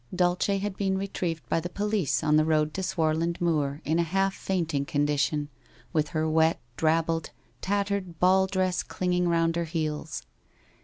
Dulce 0.15 0.47
had 0.59 0.77
been 0.77 0.97
retrieved 0.97 1.47
by 1.47 1.59
the 1.59 1.69
police 1.69 2.23
on 2.23 2.35
the 2.35 2.43
road 2.43 2.73
to 2.73 2.81
Swarland 2.81 3.39
Moor 3.39 3.83
in 3.85 3.99
a 3.99 4.01
half 4.01 4.33
fainting 4.33 4.83
condition 4.83 5.47
with 5.93 6.07
her 6.07 6.27
wet 6.27 6.59
drabbled, 6.75 7.29
tattered 7.61 8.19
ball 8.19 8.47
dress 8.47 8.81
clinging 8.81 9.27
round 9.29 9.55
her 9.55 9.65
heels. 9.65 10.23